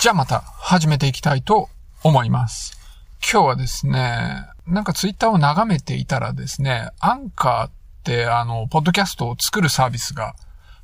[0.00, 1.68] じゃあまた始めていきたいと
[2.04, 2.78] 思います。
[3.20, 7.70] 今日はですね、なんかツイッターを眺めていたらですね、アンカーっ
[8.04, 10.36] てあの、ポッドキャストを作るサービスが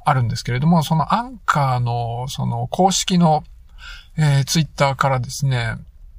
[0.05, 3.45] あるんですけれども、そのアンカーのその公式の、
[4.19, 5.77] えー、ツイッターからですね、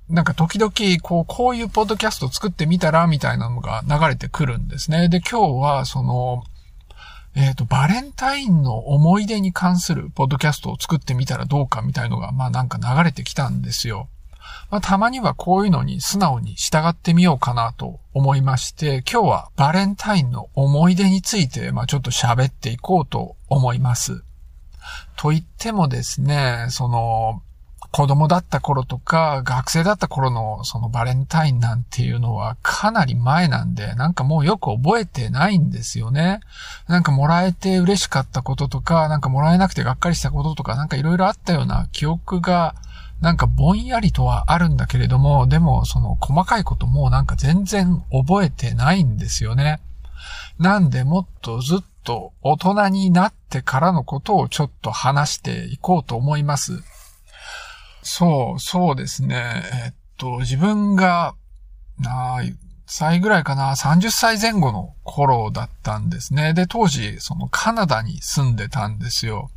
[0.09, 0.71] なんか時々、
[1.02, 5.09] こう、こういうポッドキャストを作ってみたら、みたいなのが流れてくるんですね。
[5.09, 6.46] で、今日は、その、
[7.36, 14.07] えっ、ー、と、バレンタインの思い出に関するポッドキャストを作ってみたらどうかみたいのが、まあなんか流れてきたんですよ。
[14.71, 24.24] まあたまにはこういうのに素直に従ってみようかなと思いまして、今日はバレンタインの思い出について、まあちょっと喋っていこうと思います。
[25.18, 27.41] と言ってもですね、その、
[27.95, 36.41] 子供だった頃とか、学生だった頃のそのバレンタインなんていうのはかなり前なんで、なんかもうよく覚えてないんですよね。
[36.89, 42.75] なんかもらえて嬉しかったこととか、なんかもらえなくてがっかりしたこととか、なんかいろいろあったような記憶が、
[43.21, 49.80] なんかぼんやりとはあるんだけれども、でもその細かいこともなんか全然覚えてないんですよね。
[50.59, 56.83] なんでもっとずっと大人になってからのことをちょっと話していこうと思います。
[58.06, 59.64] そう、そうですね。
[59.86, 61.34] えっと、自分が、
[62.00, 62.39] な
[62.86, 66.53] 歳ぐらいかな、30歳前後の頃だったんですね。
[66.53, 69.50] で、当時、そのカナダに住んでたんですよ。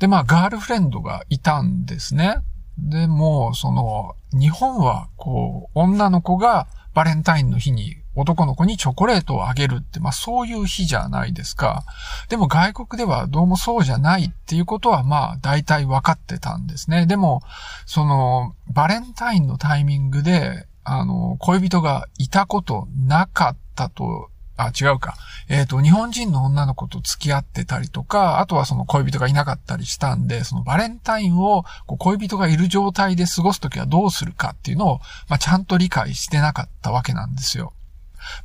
[0.00, 2.38] で、まあ、ガールフレンドがいたんですね。
[2.76, 11.84] でも、その、日本は、こう、女の子がバレンタインの日に男の子にチョコレートをあげるって、まあそういう日じゃないですか。
[12.28, 17.06] でも外国ではどうもそうじゃないっていうことはまあ大体分かってたんですね。
[17.06, 17.42] でも、
[17.84, 25.16] そのバレンタインのタイミングで、あの、恋人がいたことなかったとあ、違うか。
[25.48, 37.74] えっ、ー、と、日本人の女の子と付き合ってたりとか、あとはその恋人がいなかったりしたんで、そのバレンタインをこう恋人がいる状態で過ごすときはどうするかっていうのを、まあ、ちゃんと理解してなかったわけなんですよ。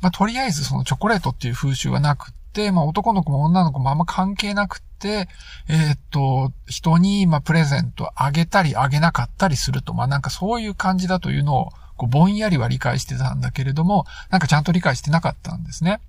[0.01, 5.27] まあ、とりあえずそのチョコレートっていう風習はなくって、まあ、男の子も女の子もあんま関係なくって、
[5.69, 16.01] えー、っと、人に、まあ、プレゼントあげたりあげなかったりすると、まあ、なんかそういう感じだというのを、こう、ぼんやりは理解してたんだけれども、なんかちゃんと理解してなかったんですね。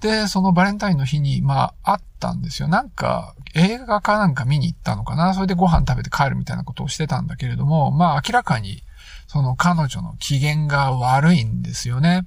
[0.00, 2.68] で、そのバレンタインの日に、まあ、あったんですよ。
[2.68, 8.82] なんか、映画かなんか見に行ったのかなそれでご飯食べて帰るみたいなことをしてたんだけれども、まあ、明らかに、
[9.26, 12.26] その彼女の機嫌が悪いんですよね。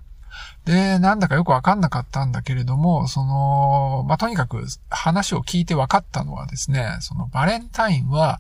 [0.66, 8.39] で、なんだかよくわかんなかったんだけれども、その、まあ、とにかく話を聞いてわかったのはですね、そのバレンタインは、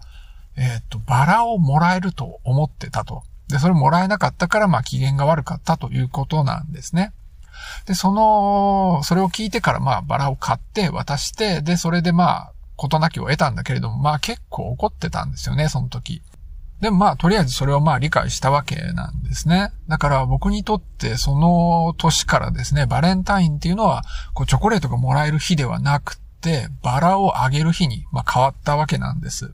[0.55, 3.23] えっ、と、バラをもらえると思ってたと。
[3.47, 7.11] で、それもらえなかったから、まあ、機嫌が悪かったということなんですね。
[7.85, 16.21] で、その、それを聞いてから、まあ、バラを買って渡して、で、それでまあ、ことなきを得たんだけれども、まあ結構怒ってたんですよね、その時。
[16.83, 19.71] でもまあ、とりあえずそれをまあ理解したわけなんですね。
[19.87, 29.53] だから僕にとってその年からですね、バレンタインっていうのは、こうチョコレートがもらえる日ではなくて、バラをあげる日に、ま、変わったわけなんです。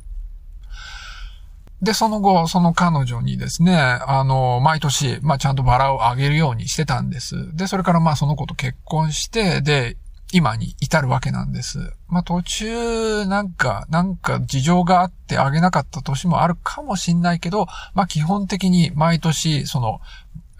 [1.83, 7.55] で、その後、その彼女にですね、あの、毎年、まあ、ちゃんとバラをあげるようにしてたんです。
[7.55, 9.97] で、それからまあ、その子と結婚して、で、
[10.31, 11.93] 今に至るわけなんです。
[12.07, 20.01] まあ、途中、なんか、なんか事情があってあげなかった年もあるかもしんないけど、まあ、基本的に毎年、その、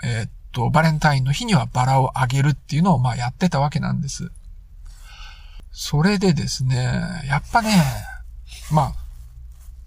[0.04, 4.32] えー、っと、バレンタインの日にはバラをあげるっていうのを、ま、やってたわけなんです。
[5.72, 6.92] それでですね、
[7.28, 7.70] やっぱね、
[8.72, 8.94] まあ、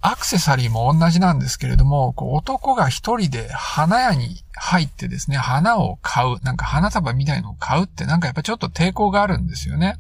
[0.03, 9.97] アクセサリーも同じなんですけれども、こう男が一人で花屋に入ってですね、花を買う、なんか花束みたいのを買うってなんかやっぱちょっと抵抗があるんですよね。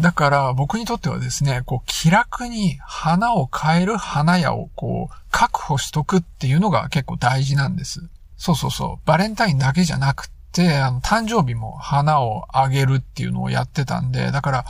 [0.00, 8.00] だから僕にとってはですね、こう気楽に花を買える花屋をこう確保しとくっていうのが結構大事なんです。
[8.36, 9.06] そうそうそう。
[9.06, 14.64] バレンタインだけじゃなくて、あの、誕生日も花をあげるっていうのをやってたんで、だから、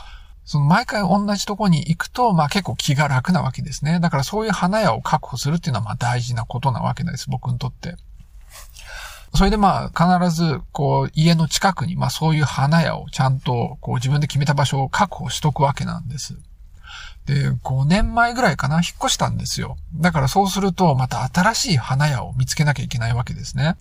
[0.45, 4.01] その毎回同じとこに行くと、まあ結構気が楽なわけですね。
[4.01, 7.97] だからそういう花屋を確保するっていうのはまあ大事なことなわけなんです、僕にとって。
[9.35, 16.37] それでまあ必ずこう家の近くにまあそういう花屋をちゃんとこう自分で決めた場所を確保しとくわけなんです。
[17.27, 19.77] で、5年前ぐらいかな、引っ越したんですよ。
[19.95, 23.77] だからそうするとまた新しい花屋を見つけなきゃいけないわけですね。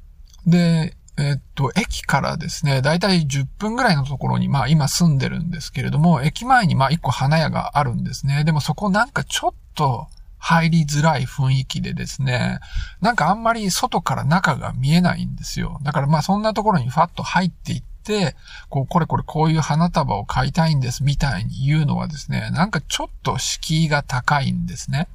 [0.45, 8.43] で、えっと、駅からですね、だいたい10分ぐらいのところに、まあ今住んでるんですけれども、駅前にまあ1個花屋があるんですね。
[8.43, 10.07] でもそこなんかちょっと
[10.37, 12.59] 入りづらい雰囲気でですね、
[13.01, 15.79] なんかあんまり外から中が見えないんですよ。
[15.83, 18.35] だからまあそんなところにファッと入っていって、
[18.69, 25.07] こう、これこれこういう花束を買いたいんですみたいに言うのはですね、なんかちょっと敷居が高いんですね。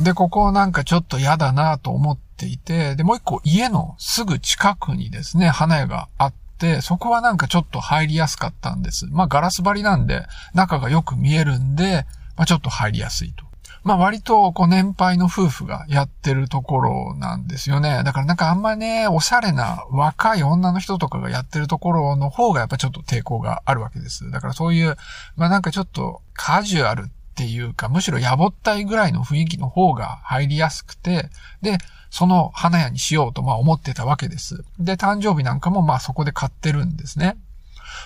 [0.00, 9.06] で、ここなんかちょっと嫌だなと思っていて、で、もう一個家のすぐ近くにですね、花屋があって、そこはなんかちょっと入りやすかったんです。
[9.10, 13.44] まあガラス張りなんで、中がよく見えるんで、まあちょっと入りやすいと。
[13.84, 18.02] まあ割とこう年配の夫婦がやってるところなんですよね。
[18.02, 24.30] だからなんかあんまね、おしゃれな若い女の人とかがやってるところの方がやっぱちょっと抵抗があるわけです。
[24.30, 24.96] だからそういう、
[25.36, 31.30] まあなんかちょっとカジュアルっっていうか、むしろやぼったいぐらいの雰囲気の方が入りやすくて、
[31.62, 31.78] で、
[32.10, 34.64] その花屋にしようとまあ思ってたわけです。
[34.78, 37.36] で、誕生日なんかもまあそこで買ってるんですね。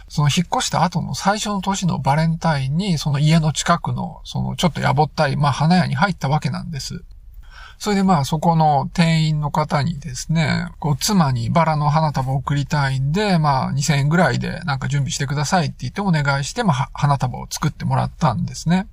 [0.08, 7.04] その引っ越した後の最初の年のバレンタインに、その家の近くの、そのちょっとやぼったい、まあ花屋に入ったわけなんです。
[7.78, 18.88] それでまあそこの店員の方にですね、こう妻にバラの花束を送りたいんで、まあ2000円ぐらいでなんか準備してくださいって言ってお願いして、まあ花束を作ってもらったんですね。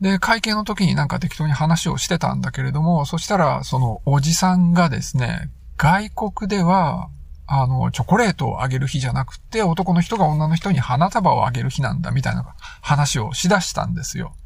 [0.00, 7.08] で、会計の時になんか適当に話をしてたんだけれども、そしたらそのおじさんがですね、外国では
[7.52, 14.36] あの、チョコレートをあげる日じゃなくて、男の人が女の人に花束をあげる日なんだ、みたいな話をしだしたんですよ。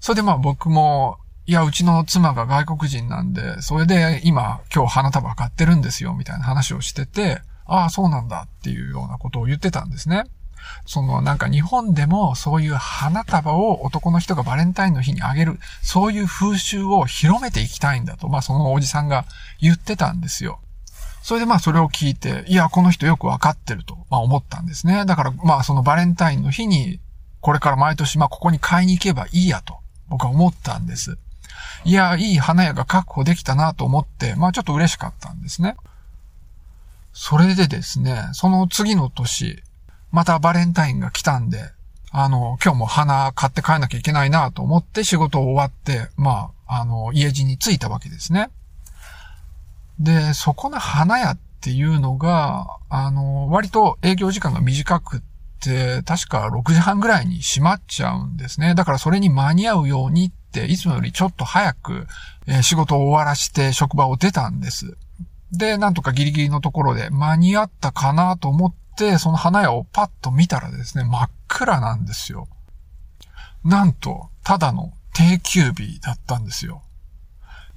[0.00, 10.24] それでまあ僕も、いや、うちの妻が外国人なんで、それで今、今日花束買ってるんですよ、みたいな話をしてて、ああ、そうなんだっていうようなことを言ってたんですね。
[10.86, 19.24] そのなんか日本でもそういう花束を男の人がバレンタインの日にあげる、そういう風習を広めていきたいんだと、まあそのおじさんが
[19.60, 20.60] 言ってたんですよ。
[21.22, 25.06] それでまあそれを聞いて、いや、この人よくわかってると、まあ思ったんですね。
[25.06, 27.00] だからまあそのバレンタインの日に、
[27.40, 29.78] これから毎年まあここに買いに行けばいいやと、
[30.08, 31.16] 僕は思ったんです。
[31.84, 35.76] いや、いい花屋が確保できたなと思って、まあちょっと嬉しかったんですね。
[37.14, 39.62] それでですね、その次の年、
[40.14, 41.58] またバレンタインが来たんで、
[42.12, 48.50] あの、今日も花買って帰んなきゃいけないなと思って仕事終わって、まあ、あの、家路に着いたわけですね。
[49.98, 55.20] で、そこの花屋っていうのが、あの、割と営業時間が短くっ
[55.58, 58.76] て、確か6時半ぐらいに閉まっちゃうんですね。
[58.76, 62.06] だからそれに間に合うようにって、いつもよりちょっと早く、
[62.46, 64.96] え、仕事を終わらして職場を出たんです。
[65.50, 68.83] で、なんとかギリギリのところで間に合ったかなと思って、
[69.18, 72.48] その花屋をパッと見たらですね、真っ暗なんですよ。
[73.64, 76.82] なんと、ただの定休日だったんですよ。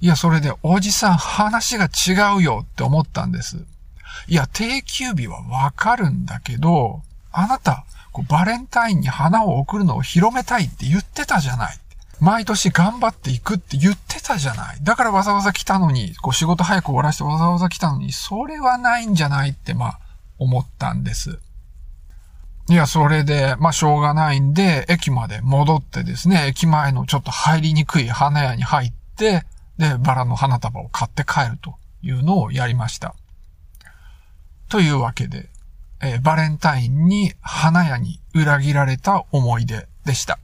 [0.00, 3.64] いや、それで、おじさん話が違うよって思ったんです。
[4.28, 7.84] いや、定休日はわかるんだけど、あなた、
[8.28, 11.78] バレンタインに花を送るのを広めたいって言ってたじゃない。
[12.20, 14.78] 毎年頑張っていくって言ってたじゃない。
[14.82, 19.98] だからわざわざ来たのに、こう仕事早く終わらせてわざわざ来たのに、それはないんじゃないって、まあ、
[20.38, 21.38] 思ったんです。
[22.70, 29.44] いや、それで、まあ、しょうがないんで、駅まで戻ってですね、駅前のちょっと入りにくい花屋に入って、
[29.78, 33.14] で、バラの花束を買って帰るというのをやりました。
[34.68, 35.48] というわけで、
[36.02, 40.38] えー、バレンタインに花屋に裏切られた思い出でした。